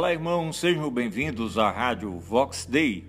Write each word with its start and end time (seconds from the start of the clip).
Olá, 0.00 0.14
irmãos, 0.14 0.56
sejam 0.56 0.90
bem-vindos 0.90 1.58
à 1.58 1.70
Rádio 1.70 2.18
Vox 2.18 2.64
Day. 2.64 3.06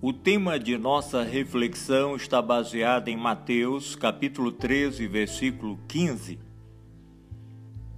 O 0.00 0.14
tema 0.14 0.58
de 0.58 0.78
nossa 0.78 1.22
reflexão 1.22 2.16
está 2.16 2.40
baseado 2.40 3.08
em 3.08 3.16
Mateus, 3.18 3.94
capítulo 3.94 4.50
13, 4.50 5.06
versículo 5.08 5.78
15. 5.86 6.38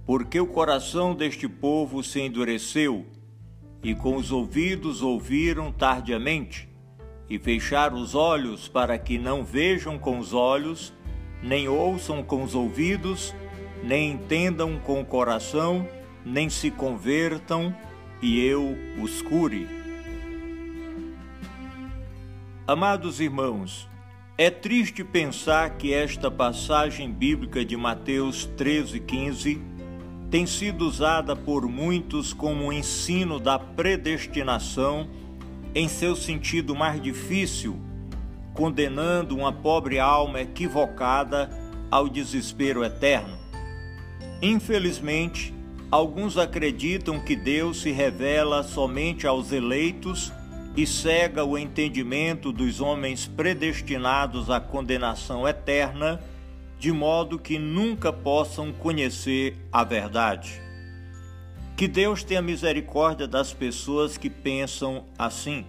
Porque 0.05 0.37
o 0.37 0.45
coração 0.45 1.15
deste 1.15 1.47
povo 1.47 2.03
se 2.03 2.19
endureceu, 2.19 3.05
e 3.81 3.95
com 3.95 4.17
os 4.17 4.33
ouvidos 4.33 5.01
ouviram 5.01 5.71
tardiamente, 5.71 6.67
e 7.29 7.39
fecharam 7.39 8.01
os 8.01 8.15
olhos 8.15 8.67
para 8.67 8.99
que 8.99 9.17
não 9.17 9.45
vejam 9.45 9.97
com 9.97 10.19
os 10.19 10.33
olhos, 10.33 10.93
nem 11.41 11.69
ouçam 11.69 12.21
com 12.21 12.43
os 12.43 12.53
ouvidos, 12.53 13.33
nem 13.81 14.11
entendam 14.11 14.77
com 14.77 14.99
o 14.99 15.05
coração, 15.05 15.87
nem 16.25 16.49
se 16.49 16.69
convertam 16.69 17.73
e 18.21 18.39
eu 18.45 18.77
os 19.01 19.21
cure. 19.21 19.67
Amados 22.67 23.19
irmãos, 23.19 23.89
é 24.37 24.49
triste 24.49 25.03
pensar 25.03 25.77
que 25.77 25.93
esta 25.93 26.29
passagem 26.29 27.11
bíblica 27.11 27.65
de 27.65 27.75
Mateus 27.75 28.47
13,15 28.57 29.59
tem 30.29 30.45
sido 30.45 30.85
usada 30.85 31.35
por 31.35 31.67
muitos 31.67 32.33
como 32.33 32.65
um 32.65 32.71
ensino 32.71 33.39
da 33.39 33.57
predestinação 33.57 35.09
em 35.73 35.87
seu 35.87 36.15
sentido 36.15 36.75
mais 36.75 37.01
difícil, 37.01 37.79
condenando 38.53 39.35
uma 39.35 39.51
pobre 39.51 39.99
alma 39.99 40.41
equivocada 40.41 41.49
ao 41.89 42.07
desespero 42.07 42.83
eterno. 42.83 43.37
Infelizmente, 44.41 45.53
Alguns 45.91 46.37
acreditam 46.37 47.19
que 47.19 47.35
Deus 47.35 47.81
se 47.81 47.89
revela 47.91 48.61
somente 48.61 49.25
aos 49.25 49.51
eleitos 49.51 50.31
e 50.77 50.85
cega 50.85 51.43
o 51.43 51.57
entendimento 51.57 52.51
dos 52.51 52.79
homens 52.79 53.25
predestinados 53.25 54.51
à 54.51 54.59
condenação 54.59 55.47
eterna, 55.47 56.21
de 56.77 56.91
modo 56.91 57.39
que 57.39 57.57
nunca 57.57 58.13
possam 58.13 58.71
conhecer 58.71 59.57
a 59.71 59.83
verdade. 59.83 60.61
Que 61.75 61.87
Deus 61.87 62.23
tenha 62.23 62.41
misericórdia 62.41 63.27
das 63.27 63.51
pessoas 63.51 64.15
que 64.15 64.29
pensam 64.29 65.05
assim. 65.17 65.65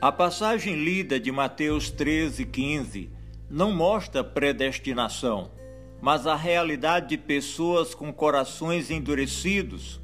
A 0.00 0.12
passagem 0.12 0.76
lida 0.76 1.18
de 1.18 1.32
Mateus 1.32 1.90
13, 1.90 2.44
15 2.44 3.10
não 3.50 3.72
mostra 3.72 4.22
predestinação 4.22 5.50
mas 6.00 6.26
a 6.26 6.36
realidade 6.36 7.08
de 7.08 7.18
pessoas 7.18 7.94
com 7.94 8.12
corações 8.12 8.90
endurecidos, 8.90 10.00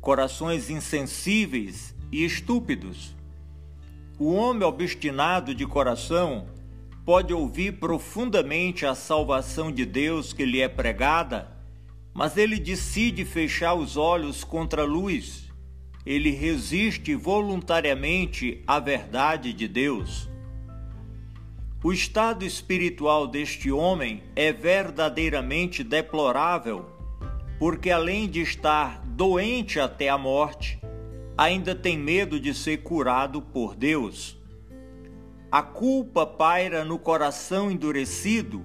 corações 0.00 0.70
insensíveis 0.70 1.94
e 2.10 2.24
estúpidos. 2.24 3.14
O 4.18 4.32
homem 4.32 4.62
obstinado 4.62 5.54
de 5.54 5.66
coração 5.66 6.46
pode 7.04 7.32
ouvir 7.32 7.72
profundamente 7.80 8.86
a 8.86 8.94
salvação 8.94 9.72
de 9.72 9.84
Deus 9.84 10.32
que 10.32 10.44
lhe 10.44 10.60
é 10.60 10.68
pregada, 10.68 11.50
mas 12.14 12.36
ele 12.36 12.58
decide 12.60 13.24
fechar 13.24 13.74
os 13.74 13.96
olhos 13.96 14.44
contra 14.44 14.82
a 14.82 14.86
luz. 14.86 15.50
Ele 16.04 16.30
resiste 16.30 17.14
voluntariamente 17.14 18.62
à 18.66 18.78
verdade 18.78 19.52
de 19.52 19.66
Deus. 19.66 20.28
O 21.84 21.92
estado 21.92 22.44
espiritual 22.44 23.26
deste 23.26 23.72
homem 23.72 24.22
é 24.36 24.52
verdadeiramente 24.52 25.82
deplorável, 25.82 26.86
porque 27.58 27.90
além 27.90 28.28
de 28.28 28.40
estar 28.40 29.02
doente 29.04 29.80
até 29.80 30.08
a 30.08 30.16
morte, 30.16 30.80
ainda 31.36 31.74
tem 31.74 31.98
medo 31.98 32.38
de 32.38 32.54
ser 32.54 32.84
curado 32.84 33.42
por 33.42 33.74
Deus. 33.74 34.40
A 35.50 35.60
culpa 35.60 36.24
paira 36.24 36.84
no 36.84 37.00
coração 37.00 37.68
endurecido 37.68 38.64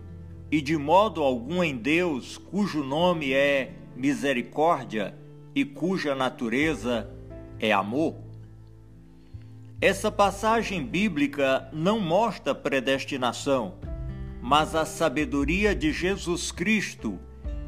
e 0.51 0.61
de 0.61 0.78
modo 0.78 1.23
algum 1.23 1.63
em 1.63 1.75
Deus, 1.75 2.38
cujo 2.38 2.84
nome 2.84 3.34
é 3.34 3.73
misericórdia 3.95 5.17
e 5.55 5.66
cuja 5.66 6.13
natureza 6.13 7.09
é 7.59 7.72
amor. 7.72 8.26
Essa 9.79 10.11
passagem 10.11 10.83
bíblica 10.83 11.69
não 11.71 11.99
mostra 11.99 12.55
predestinação, 12.55 13.75
mas 14.41 14.73
a 14.73 14.85
sabedoria 14.85 15.75
de 15.75 15.91
Jesus 15.91 16.51
Cristo 16.51 17.19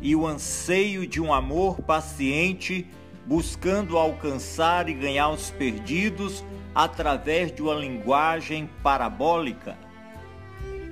e 0.02 0.16
o 0.16 0.26
anseio 0.26 1.06
de 1.06 1.22
um 1.22 1.32
amor 1.32 1.84
paciente 1.84 2.88
buscando 3.28 3.96
alcançar 3.96 4.90
e 4.90 4.94
ganhar 4.96 5.30
os 5.30 5.52
perdidos 5.52 6.44
através 6.74 7.52
de 7.52 7.62
uma 7.62 7.76
linguagem 7.76 8.68
parabólica. 8.82 9.78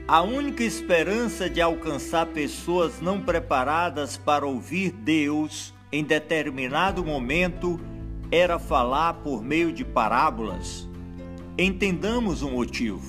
A 0.07 0.21
única 0.21 0.63
esperança 0.63 1.49
de 1.49 1.59
alcançar 1.59 2.27
pessoas 2.27 3.01
não 3.01 3.19
preparadas 3.19 4.17
para 4.17 4.45
ouvir 4.45 4.91
Deus 4.91 5.73
em 5.91 6.03
determinado 6.03 7.03
momento 7.03 7.79
era 8.31 8.59
falar 8.59 9.15
por 9.15 9.41
meio 9.41 9.73
de 9.73 9.83
parábolas. 9.83 10.86
Entendamos 11.59 12.43
o 12.43 12.51
motivo. 12.51 13.01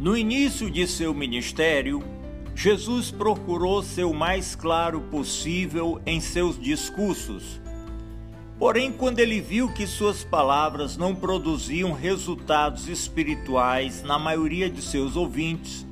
No 0.00 0.16
início 0.16 0.70
de 0.70 0.86
seu 0.86 1.12
ministério, 1.12 2.02
Jesus 2.54 3.10
procurou 3.10 3.82
ser 3.82 4.04
o 4.04 4.14
mais 4.14 4.54
claro 4.54 5.02
possível 5.02 6.00
em 6.06 6.22
seus 6.22 6.58
discursos. 6.58 7.60
Porém, 8.58 8.90
quando 8.90 9.18
ele 9.18 9.42
viu 9.42 9.70
que 9.74 9.86
suas 9.86 10.24
palavras 10.24 10.96
não 10.96 11.14
produziam 11.14 11.92
resultados 11.92 12.88
espirituais 12.88 14.02
na 14.02 14.18
maioria 14.18 14.70
de 14.70 14.80
seus 14.80 15.16
ouvintes, 15.16 15.86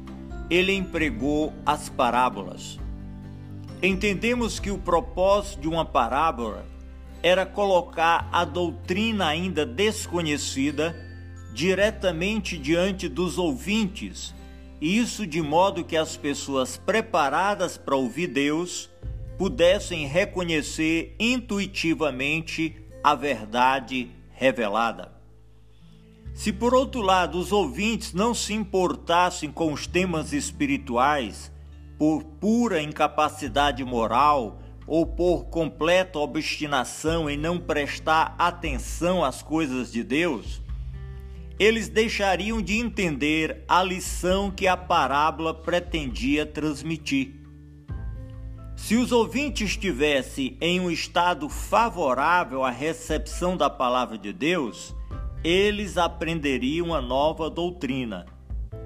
ele 0.48 0.72
empregou 0.72 1.52
as 1.66 1.90
parábolas. 1.90 2.78
Entendemos 3.82 4.58
que 4.58 4.70
o 4.70 4.78
propósito 4.78 5.60
de 5.60 5.68
uma 5.68 5.84
parábola 5.84 6.64
era 7.22 7.44
colocar 7.44 8.28
a 8.32 8.44
doutrina 8.44 9.26
ainda 9.26 9.66
desconhecida 9.66 10.96
diretamente 11.52 12.56
diante 12.56 13.08
dos 13.08 13.36
ouvintes, 13.36 14.34
e 14.80 14.98
isso 14.98 15.26
de 15.26 15.42
modo 15.42 15.84
que 15.84 15.96
as 15.96 16.16
pessoas 16.16 16.76
preparadas 16.76 17.76
para 17.76 17.96
ouvir 17.96 18.28
Deus 18.28 18.88
pudessem 19.36 20.06
reconhecer 20.06 21.14
intuitivamente 21.18 22.76
a 23.02 23.14
verdade 23.14 24.10
revelada. 24.30 25.12
Se 26.32 26.52
por 26.52 26.72
outro 26.72 27.02
lado 27.02 27.38
os 27.38 27.52
ouvintes 27.52 28.14
não 28.14 28.34
se 28.34 28.54
importassem 28.54 29.50
com 29.50 29.72
os 29.72 29.86
temas 29.86 30.32
espirituais 30.32 31.52
por 31.98 32.24
pura 32.24 32.80
incapacidade 32.80 33.84
moral 33.84 34.58
ou 34.90 35.06
por 35.06 35.44
completa 35.44 36.18
obstinação 36.18 37.30
em 37.30 37.36
não 37.36 37.60
prestar 37.60 38.34
atenção 38.36 39.24
às 39.24 39.40
coisas 39.40 39.92
de 39.92 40.02
Deus, 40.02 40.60
eles 41.60 41.88
deixariam 41.88 42.60
de 42.60 42.76
entender 42.76 43.62
a 43.68 43.84
lição 43.84 44.50
que 44.50 44.66
a 44.66 44.76
parábola 44.76 45.54
pretendia 45.54 46.44
transmitir. 46.44 47.36
Se 48.74 48.96
os 48.96 49.12
ouvintes 49.12 49.70
estivessem 49.70 50.58
em 50.60 50.80
um 50.80 50.90
estado 50.90 51.48
favorável 51.48 52.64
à 52.64 52.70
recepção 52.70 53.56
da 53.56 53.70
palavra 53.70 54.18
de 54.18 54.32
Deus, 54.32 54.92
eles 55.44 55.96
aprenderiam 55.96 56.92
a 56.92 57.00
nova 57.00 57.48
doutrina. 57.48 58.26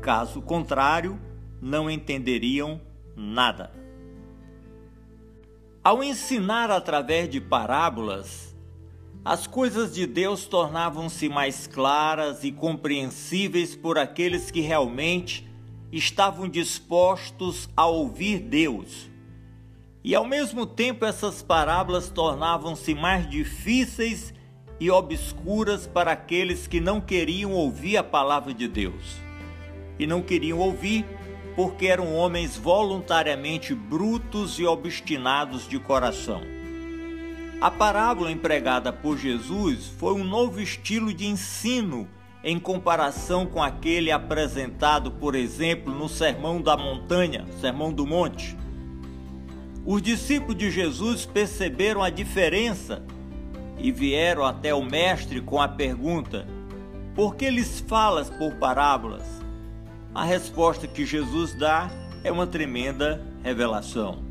Caso 0.02 0.42
contrário, 0.42 1.18
não 1.62 1.90
entenderiam 1.90 2.78
nada. 3.16 3.83
Ao 5.84 6.02
ensinar 6.02 6.70
através 6.70 7.28
de 7.28 7.42
parábolas, 7.42 8.56
as 9.22 9.46
coisas 9.46 9.94
de 9.94 10.06
Deus 10.06 10.46
tornavam-se 10.46 11.28
mais 11.28 11.66
claras 11.66 12.42
e 12.42 12.50
compreensíveis 12.50 13.76
por 13.76 13.98
aqueles 13.98 14.50
que 14.50 14.62
realmente 14.62 15.46
estavam 15.92 16.48
dispostos 16.48 17.68
a 17.76 17.84
ouvir 17.84 18.38
Deus. 18.38 19.10
E 20.02 20.14
ao 20.14 20.24
mesmo 20.24 20.64
tempo, 20.64 21.04
essas 21.04 21.42
parábolas 21.42 22.08
tornavam-se 22.08 22.94
mais 22.94 23.28
difíceis 23.28 24.32
e 24.80 24.90
obscuras 24.90 25.86
para 25.86 26.12
aqueles 26.12 26.66
que 26.66 26.80
não 26.80 26.98
queriam 26.98 27.52
ouvir 27.52 27.98
a 27.98 28.02
palavra 28.02 28.54
de 28.54 28.66
Deus. 28.66 29.16
E 29.98 30.06
não 30.06 30.22
queriam 30.22 30.60
ouvir 30.60 31.04
porque 31.54 31.86
eram 31.86 32.14
homens 32.14 32.56
voluntariamente 32.56 33.74
brutos 33.74 34.58
e 34.58 34.64
obstinados 34.64 35.68
de 35.68 35.78
coração. 35.78 36.40
A 37.60 37.70
parábola 37.70 38.30
empregada 38.30 38.92
por 38.92 39.16
Jesus 39.16 39.86
foi 39.98 40.12
um 40.12 40.24
novo 40.24 40.60
estilo 40.60 41.14
de 41.14 41.26
ensino 41.26 42.08
em 42.42 42.58
comparação 42.58 43.46
com 43.46 43.62
aquele 43.62 44.10
apresentado, 44.10 45.10
por 45.12 45.34
exemplo, 45.34 45.94
no 45.94 46.08
Sermão 46.08 46.60
da 46.60 46.76
Montanha, 46.76 47.46
Sermão 47.60 47.90
do 47.90 48.06
Monte. 48.06 48.54
Os 49.86 50.02
discípulos 50.02 50.56
de 50.56 50.70
Jesus 50.70 51.24
perceberam 51.24 52.02
a 52.02 52.10
diferença 52.10 53.02
e 53.78 53.90
vieram 53.90 54.44
até 54.44 54.74
o 54.74 54.82
Mestre 54.82 55.40
com 55.40 55.60
a 55.60 55.68
pergunta: 55.68 56.46
Por 57.14 57.34
que 57.34 57.48
lhes 57.48 57.80
falas 57.80 58.28
por 58.28 58.54
parábolas? 58.56 59.43
A 60.14 60.22
resposta 60.22 60.86
que 60.86 61.04
Jesus 61.04 61.54
dá 61.54 61.90
é 62.22 62.30
uma 62.30 62.46
tremenda 62.46 63.20
revelação. 63.42 64.22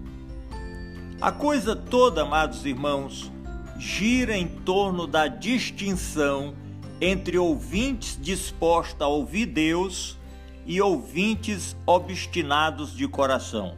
A 1.20 1.30
coisa 1.30 1.76
toda, 1.76 2.22
amados 2.22 2.66
irmãos, 2.66 3.30
gira 3.78 4.38
em 4.38 4.48
torno 4.48 5.06
da 5.06 5.28
distinção 5.28 6.56
entre 7.02 7.38
ouvintes 7.38 8.18
dispostos 8.20 9.02
a 9.02 9.08
ouvir 9.08 9.48
Deus 9.48 10.18
e 10.66 10.82
ouvintes 10.82 11.76
obstinados 11.86 12.96
de 12.96 13.06
coração. 13.06 13.76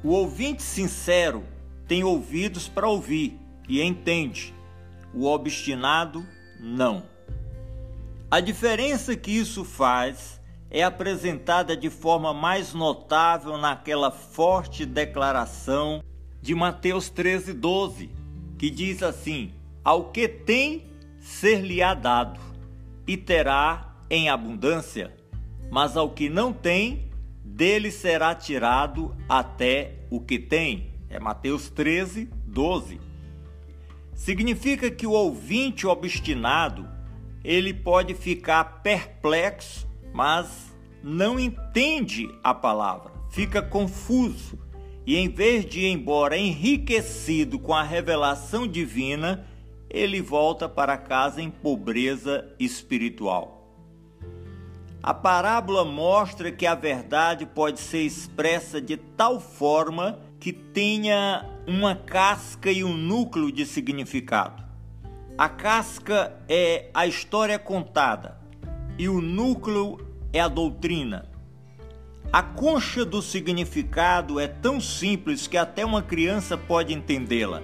O 0.00 0.10
ouvinte 0.10 0.62
sincero 0.62 1.42
tem 1.88 2.04
ouvidos 2.04 2.68
para 2.68 2.88
ouvir 2.88 3.36
e 3.68 3.82
entende, 3.82 4.54
o 5.12 5.26
obstinado 5.26 6.24
não. 6.60 7.02
A 8.30 8.38
diferença 8.38 9.16
que 9.16 9.32
isso 9.32 9.64
faz 9.64 10.40
é 10.70 10.82
apresentada 10.82 11.76
de 11.76 11.90
forma 11.90 12.32
mais 12.32 12.74
notável 12.74 13.56
naquela 13.56 14.10
forte 14.10 14.84
declaração 14.84 16.02
de 16.40 16.54
Mateus 16.54 17.10
13:12, 17.10 18.10
que 18.58 18.70
diz 18.70 19.02
assim: 19.02 19.52
Ao 19.84 20.10
que 20.10 20.28
tem 20.28 20.84
ser-lhe-á 21.18 21.94
dado, 21.94 22.40
e 23.06 23.16
terá 23.16 23.96
em 24.10 24.28
abundância, 24.28 25.14
mas 25.70 25.96
ao 25.96 26.10
que 26.10 26.28
não 26.28 26.52
tem, 26.52 27.10
dele 27.44 27.90
será 27.90 28.34
tirado 28.34 29.14
até 29.28 29.94
o 30.10 30.20
que 30.20 30.38
tem. 30.38 30.92
É 31.08 31.20
Mateus 31.20 31.68
13, 31.68 32.28
12. 32.46 33.00
Significa 34.14 34.90
que 34.90 35.06
o 35.06 35.12
ouvinte 35.12 35.86
obstinado, 35.86 36.88
ele 37.42 37.72
pode 37.72 38.14
ficar 38.14 38.82
perplexo, 38.82 39.86
mas 40.14 40.72
não 41.02 41.38
entende 41.40 42.32
a 42.42 42.54
palavra, 42.54 43.12
fica 43.30 43.60
confuso 43.60 44.56
e 45.06 45.16
em 45.16 45.28
vez 45.28 45.66
de 45.66 45.80
ir 45.80 45.90
embora 45.90 46.38
enriquecido 46.38 47.58
com 47.58 47.74
a 47.74 47.82
revelação 47.82 48.66
divina, 48.66 49.46
ele 49.90 50.22
volta 50.22 50.68
para 50.68 50.96
casa 50.96 51.42
em 51.42 51.50
pobreza 51.50 52.54
espiritual. 52.58 53.68
A 55.02 55.12
parábola 55.12 55.84
mostra 55.84 56.50
que 56.50 56.64
a 56.64 56.74
verdade 56.74 57.44
pode 57.44 57.80
ser 57.80 58.00
expressa 58.02 58.80
de 58.80 58.96
tal 58.96 59.38
forma 59.38 60.20
que 60.40 60.52
tenha 60.52 61.44
uma 61.66 61.94
casca 61.94 62.72
e 62.72 62.82
um 62.82 62.96
núcleo 62.96 63.52
de 63.52 63.66
significado. 63.66 64.64
A 65.36 65.48
casca 65.48 66.40
é 66.48 66.88
a 66.94 67.06
história 67.06 67.58
contada 67.58 68.43
e 68.98 69.08
o 69.08 69.20
núcleo 69.20 69.98
é 70.32 70.40
a 70.40 70.48
doutrina. 70.48 71.28
A 72.32 72.42
concha 72.42 73.04
do 73.04 73.22
significado 73.22 74.40
é 74.40 74.48
tão 74.48 74.80
simples 74.80 75.46
que 75.46 75.56
até 75.56 75.84
uma 75.84 76.02
criança 76.02 76.56
pode 76.58 76.92
entendê-la. 76.92 77.62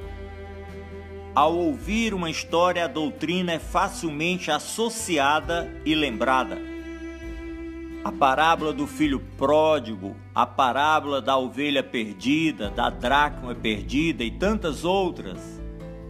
Ao 1.35 1.57
ouvir 1.57 2.13
uma 2.15 2.31
história, 2.31 2.85
a 2.85 2.89
doutrina 2.89 3.53
é 3.53 3.59
facilmente 3.59 4.51
associada 4.51 5.73
e 5.85 5.95
lembrada. 5.95 6.59
A 8.03 8.11
parábola 8.11 8.73
do 8.73 8.87
filho 8.87 9.21
pródigo, 9.37 10.17
a 10.35 10.47
parábola 10.47 11.21
da 11.21 11.37
ovelha 11.37 11.83
perdida, 11.83 12.71
da 12.71 12.91
dracma 12.91 13.55
perdida 13.55 14.25
e 14.25 14.31
tantas 14.31 14.85
outras. 14.85 15.60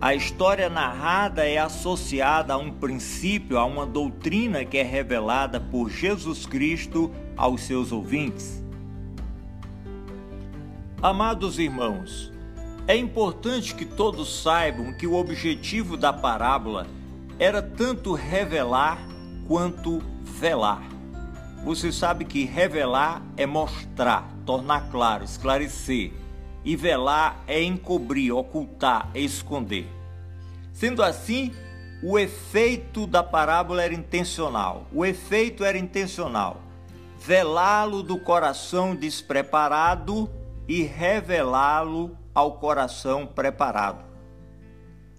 A 0.02 0.14
história 0.14 0.70
narrada 0.70 1.46
é 1.46 1.58
associada 1.58 2.54
a 2.54 2.56
um 2.56 2.70
princípio, 2.70 3.58
a 3.58 3.66
uma 3.66 3.84
doutrina 3.84 4.64
que 4.64 4.78
é 4.78 4.82
revelada 4.82 5.60
por 5.60 5.90
Jesus 5.90 6.46
Cristo 6.46 7.10
aos 7.36 7.60
seus 7.60 7.92
ouvintes. 7.92 8.64
Amados 11.02 11.58
irmãos, 11.58 12.32
é 12.88 12.96
importante 12.96 13.74
que 13.74 13.84
todos 13.84 14.42
saibam 14.42 14.90
que 14.94 15.06
o 15.06 15.14
objetivo 15.14 15.98
da 15.98 16.14
parábola 16.14 16.86
era 17.38 17.60
tanto 17.60 18.14
revelar 18.14 18.98
quanto 19.46 20.00
velar. 20.22 20.82
Você 21.62 21.92
sabe 21.92 22.24
que 22.24 22.46
revelar 22.46 23.22
é 23.36 23.44
mostrar, 23.44 24.32
tornar 24.46 24.90
claro, 24.90 25.24
esclarecer, 25.24 26.10
e 26.64 26.76
velar 26.76 27.42
é 27.46 27.62
encobrir, 27.62 28.32
ocultar, 28.32 29.10
esconder. 29.14 29.86
Sendo 30.72 31.02
assim, 31.02 31.52
o 32.02 32.18
efeito 32.18 33.06
da 33.06 33.22
parábola 33.22 33.82
era 33.82 33.94
intencional. 33.94 34.86
O 34.92 35.04
efeito 35.04 35.64
era 35.64 35.76
intencional. 35.76 36.60
Velá-lo 37.18 38.02
do 38.02 38.18
coração 38.18 38.94
despreparado 38.94 40.30
e 40.66 40.82
revelá-lo 40.82 42.16
ao 42.34 42.52
coração 42.52 43.26
preparado. 43.26 44.04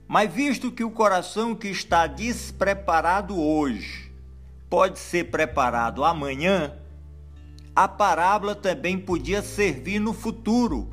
Mas 0.07 0.33
visto 0.33 0.71
que 0.71 0.83
o 0.83 0.91
coração 0.91 1.55
que 1.55 1.67
está 1.67 2.07
despreparado 2.07 3.39
hoje 3.39 4.11
pode 4.69 4.99
ser 4.99 5.29
preparado 5.29 6.03
amanhã, 6.03 6.73
a 7.75 7.87
parábola 7.87 8.55
também 8.55 8.97
podia 8.97 9.41
servir 9.41 9.99
no 9.99 10.13
futuro, 10.13 10.89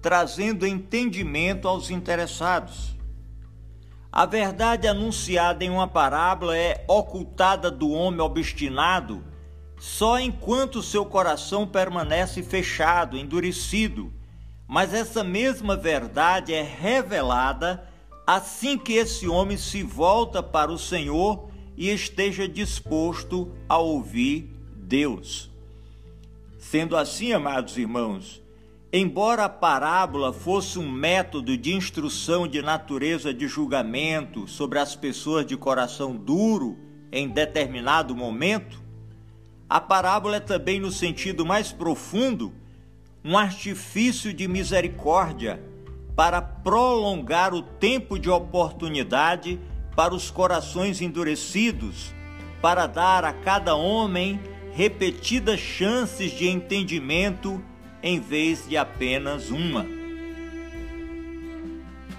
trazendo 0.00 0.66
entendimento 0.66 1.68
aos 1.68 1.90
interessados. 1.90 2.96
A 4.12 4.26
verdade 4.26 4.88
anunciada 4.88 5.64
em 5.64 5.70
uma 5.70 5.86
parábola 5.86 6.56
é 6.56 6.84
ocultada 6.88 7.70
do 7.70 7.90
homem 7.90 8.20
obstinado 8.20 9.24
só 9.78 10.18
enquanto 10.18 10.82
seu 10.82 11.06
coração 11.06 11.66
permanece 11.66 12.42
fechado, 12.42 13.16
endurecido 13.16 14.12
mas 14.72 14.94
essa 14.94 15.24
mesma 15.24 15.74
verdade 15.74 16.54
é 16.54 16.62
revelada 16.62 17.88
assim 18.24 18.78
que 18.78 18.92
esse 18.92 19.26
homem 19.26 19.56
se 19.56 19.82
volta 19.82 20.40
para 20.44 20.70
o 20.70 20.78
Senhor 20.78 21.50
e 21.76 21.90
esteja 21.90 22.46
disposto 22.46 23.50
a 23.68 23.78
ouvir 23.78 24.48
Deus. 24.76 25.50
Sendo 26.56 26.96
assim, 26.96 27.32
amados 27.32 27.76
irmãos, 27.76 28.40
embora 28.92 29.44
a 29.44 29.48
parábola 29.48 30.32
fosse 30.32 30.78
um 30.78 30.90
método 30.90 31.56
de 31.56 31.72
instrução 31.72 32.48
de 32.48 32.60
natureza 32.60 33.32
de 33.32 33.46
julgamento 33.46 34.48
sobre 34.48 34.80
as 34.80 34.96
pessoas 34.96 35.46
de 35.46 35.56
coração 35.56 36.16
duro 36.16 36.76
em 37.12 37.28
determinado 37.28 38.16
momento, 38.16 38.82
a 39.68 39.80
parábola 39.80 40.36
é 40.36 40.40
também, 40.40 40.80
no 40.80 40.90
sentido 40.90 41.46
mais 41.46 41.70
profundo, 41.70 42.52
um 43.24 43.38
artifício 43.38 44.32
de 44.32 44.48
misericórdia 44.48 45.62
para 46.16 46.42
prolongar 46.42 47.54
o 47.54 47.62
tempo 47.62 48.18
de 48.18 48.28
oportunidade 48.28 49.60
para 49.94 50.12
os 50.12 50.30
corações 50.30 51.00
endurecidos, 51.00 52.12
para 52.60 52.86
dar 52.86 53.24
a 53.24 53.32
cada 53.32 53.76
homem 53.76 54.40
repetidas 54.72 55.60
chances 55.60 56.32
de 56.32 56.48
entendimento 56.48 57.62
em 58.02 58.18
vez 58.18 58.66
de 58.68 58.76
apenas 58.76 59.50
uma. 59.50 59.86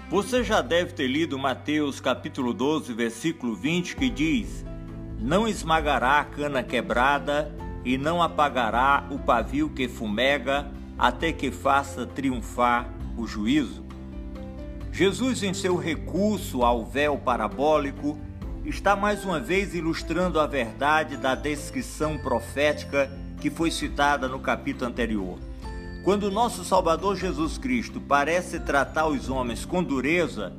Você 0.08 0.44
já 0.44 0.60
deve 0.60 0.92
ter 0.92 1.06
lido 1.06 1.38
Mateus 1.38 1.98
capítulo 1.98 2.52
12, 2.52 2.92
versículo 2.92 3.54
20, 3.56 3.96
que 3.96 4.10
diz: 4.10 4.64
Não 5.18 5.48
esmagará 5.48 6.20
a 6.20 6.24
cana 6.24 6.62
quebrada 6.62 7.54
e 7.84 7.96
não 7.96 8.22
apagará 8.22 9.06
o 9.10 9.18
pavio 9.18 9.70
que 9.70 9.88
fumega 9.88 10.70
até 10.98 11.32
que 11.32 11.50
faça 11.50 12.06
triunfar 12.06 12.92
o 13.16 13.26
juízo. 13.26 13.84
Jesus, 14.92 15.42
em 15.42 15.54
seu 15.54 15.76
recurso 15.76 16.62
ao 16.62 16.84
véu 16.84 17.16
parabólico, 17.16 18.18
está 18.64 18.94
mais 18.94 19.24
uma 19.24 19.40
vez 19.40 19.74
ilustrando 19.74 20.38
a 20.38 20.46
verdade 20.46 21.16
da 21.16 21.34
descrição 21.34 22.18
profética 22.18 23.10
que 23.40 23.50
foi 23.50 23.70
citada 23.70 24.28
no 24.28 24.38
capítulo 24.38 24.90
anterior. 24.90 25.38
Quando 26.04 26.32
nosso 26.32 26.64
Salvador 26.64 27.16
Jesus 27.16 27.56
Cristo 27.56 28.00
parece 28.00 28.58
tratar 28.58 29.06
os 29.06 29.28
homens 29.28 29.64
com 29.64 29.84
dureza, 29.84 30.52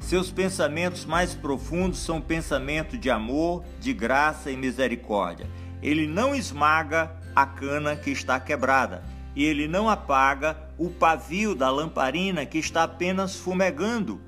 seus 0.00 0.28
pensamentos 0.32 1.04
mais 1.04 1.36
profundos 1.36 2.00
são 2.00 2.20
pensamentos 2.20 2.98
de 2.98 3.08
amor, 3.08 3.64
de 3.78 3.92
graça 3.92 4.50
e 4.50 4.56
misericórdia. 4.56 5.46
Ele 5.80 6.04
não 6.04 6.34
esmaga 6.34 7.14
a 7.34 7.46
cana 7.46 7.94
que 7.94 8.10
está 8.10 8.40
quebrada 8.40 9.04
e 9.36 9.44
ele 9.44 9.68
não 9.68 9.88
apaga 9.88 10.56
o 10.76 10.90
pavio 10.90 11.54
da 11.54 11.70
lamparina 11.70 12.44
que 12.44 12.58
está 12.58 12.82
apenas 12.82 13.36
fumegando, 13.36 14.20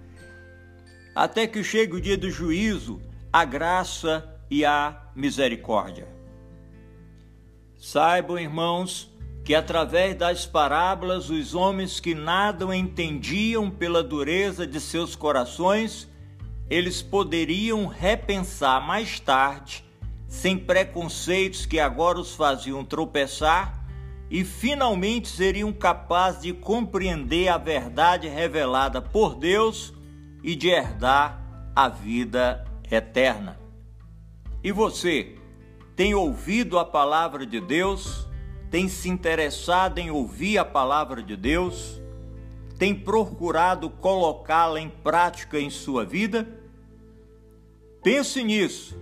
até 1.17 1.49
que 1.49 1.65
chegue 1.65 1.97
o 1.97 2.01
dia 2.01 2.17
do 2.17 2.31
juízo, 2.31 3.03
a 3.33 3.45
graça 3.45 4.41
e 4.49 4.65
a 4.65 5.03
misericórdia. 5.17 6.07
Saibam, 7.77 8.39
irmãos, 8.39 9.11
que 9.45 9.55
através 9.55 10.15
das 10.17 10.47
parábolas 10.47 11.31
os 11.31 11.55
homens 11.55 11.99
que 11.99 12.15
nada 12.15 12.75
entendiam 12.77 13.71
pela 13.71 14.03
dureza 14.03 14.67
de 14.67 14.81
seus 14.81 15.17
corações, 15.17 16.09
eles 16.69 17.03
poderiam 17.03 17.87
repensar 17.87 18.81
mais 18.87 19.19
tarde, 19.19 19.85
sem 20.29 20.57
preconceitos 20.57 21.67
que 21.67 21.81
agora 21.81 22.21
os 22.21 22.35
faziam 22.35 22.85
tropeçar, 22.85 23.81
e 24.31 24.45
finalmente 24.45 25.27
seriam 25.27 25.73
capazes 25.73 26.43
de 26.43 26.53
compreender 26.53 27.49
a 27.49 27.59
verdade 27.59 28.29
revelada 28.29 29.03
por 29.03 29.35
Deus 29.35 29.93
e 30.45 30.55
de 30.55 30.69
herdar 30.69 31.43
a 31.75 31.89
vida 31.89 32.65
eterna. 32.89 33.59
E 34.63 34.71
você 34.71 35.37
tem 35.97 36.15
ouvido 36.15 36.79
a 36.79 36.85
palavra 36.85 37.45
de 37.45 37.61
Deus? 37.61 38.30
Tem 38.71 38.89
se 38.89 39.09
interessado 39.09 39.99
em 39.99 40.11
ouvir 40.11 40.59
a 40.59 40.65
palavra 40.65 41.23
de 41.23 41.37
Deus? 41.37 42.01
Tem 42.79 42.95
procurado 42.95 43.91
colocá-la 43.91 44.81
em 44.81 44.89
prática 44.89 45.59
em 45.59 45.69
sua 45.69 46.05
vida? 46.05 46.49
Pense 48.03 48.43
nisso 48.45 48.97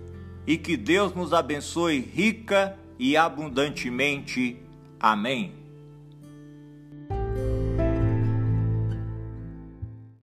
e 0.45 0.57
que 0.57 0.75
Deus 0.75 1.13
nos 1.13 1.31
abençoe 1.31 1.99
rica 1.99 2.77
e 2.97 3.15
abundantemente. 3.15 4.57
Amém. 4.99 5.58